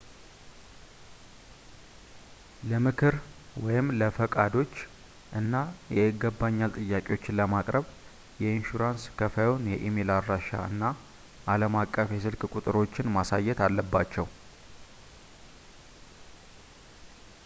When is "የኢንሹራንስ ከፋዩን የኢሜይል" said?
8.45-10.13